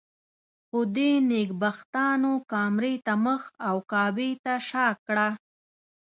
خو 0.67 0.79
دې 0.95 1.11
نېکبختانو 1.29 2.31
کامرې 2.51 2.93
ته 3.05 3.13
مخ 3.25 3.41
او 3.67 3.75
کعبې 3.91 4.31
ته 4.43 4.53
شا 4.69 4.87
کړه. 5.05 5.29